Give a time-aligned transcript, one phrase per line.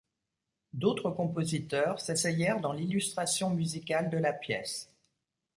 [0.73, 4.91] D'autres compositeurs s'essayèrent dans l'illustration musicale de la pièce.